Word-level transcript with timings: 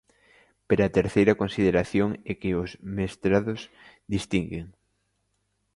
Pero 0.67 0.81
a 0.83 0.93
terceira 0.99 1.37
consideración 1.41 2.09
é 2.31 2.33
que 2.41 2.51
os 2.61 2.69
mestrados 2.97 3.61
distinguen. 4.13 4.65